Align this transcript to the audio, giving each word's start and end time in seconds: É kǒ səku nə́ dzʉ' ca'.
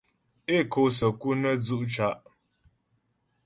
É 0.55 0.57
kǒ 0.71 0.83
səku 0.97 1.29
nə́ 1.41 1.53
dzʉ' 1.63 1.87
ca'. 1.93 2.13